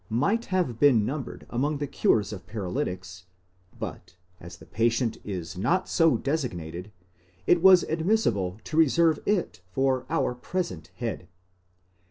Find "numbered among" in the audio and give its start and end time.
1.05-1.77